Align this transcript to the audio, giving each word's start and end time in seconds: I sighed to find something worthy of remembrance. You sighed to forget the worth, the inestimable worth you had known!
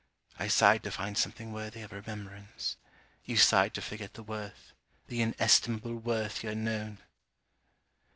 I 0.39 0.47
sighed 0.47 0.81
to 0.85 0.89
find 0.91 1.15
something 1.15 1.53
worthy 1.53 1.83
of 1.83 1.91
remembrance. 1.91 2.75
You 3.23 3.37
sighed 3.37 3.75
to 3.75 3.83
forget 3.83 4.15
the 4.15 4.23
worth, 4.23 4.71
the 5.05 5.21
inestimable 5.21 5.93
worth 5.95 6.41
you 6.41 6.49
had 6.49 6.57
known! 6.57 6.97